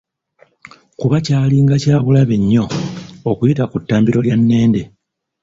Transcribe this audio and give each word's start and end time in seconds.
Kuba 0.99 1.15
kyalinga 1.25 1.75
kyabulabe 1.83 2.35
nnyo 2.39 2.63
okuyita 3.29 3.63
ku 3.71 3.77
ttambiro 3.81 4.19
lya 4.25 4.35
Nnende. 4.39 4.81